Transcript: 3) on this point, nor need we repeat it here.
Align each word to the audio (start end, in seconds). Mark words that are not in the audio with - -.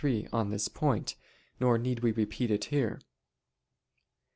3) 0.01 0.27
on 0.33 0.49
this 0.49 0.67
point, 0.67 1.15
nor 1.59 1.77
need 1.77 1.99
we 1.99 2.11
repeat 2.11 2.49
it 2.49 2.63
here. 2.65 2.99